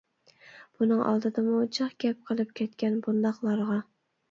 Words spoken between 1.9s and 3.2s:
گەپ قىلىپ كەتكەن